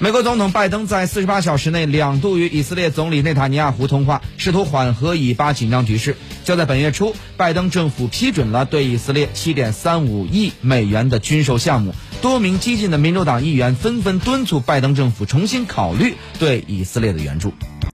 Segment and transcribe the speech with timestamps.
[0.00, 6.16] 美国总统拜登在四十八小时内两度与以色列总理内塔尼亚胡通话试图缓和以巴紧张局势。
[6.44, 11.92] 就在本月初拜登政府批准了对以色列七点三五亿美元的军售项目。
[12.22, 17.52] 多名激进的民主党议员纷纷敦促拜登政府重新考虑对以色列的援助。